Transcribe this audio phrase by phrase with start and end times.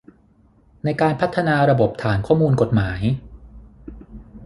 [0.83, 3.01] ในการพัฒนาระบบฐานข้อมูลกฎหมาย